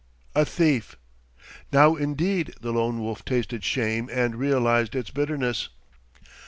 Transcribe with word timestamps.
A 0.33 0.45
thief! 0.45 0.95
Now 1.71 1.95
indeed 1.95 2.55
the 2.59 2.71
Lone 2.73 3.01
Wolf 3.01 3.23
tasted 3.23 3.63
shame 3.63 4.09
and 4.11 4.33
realized 4.35 4.95
its 4.95 5.11
bitterness.... 5.11 5.69